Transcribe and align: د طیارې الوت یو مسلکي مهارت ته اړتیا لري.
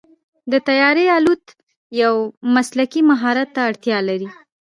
د 0.51 0.53
طیارې 0.67 1.05
الوت 1.17 1.45
یو 2.01 2.13
مسلکي 2.55 3.01
مهارت 3.09 3.47
ته 3.55 3.61
اړتیا 3.69 3.97
لري. 4.09 4.27